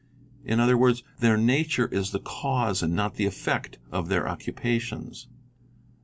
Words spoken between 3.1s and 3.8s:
the effect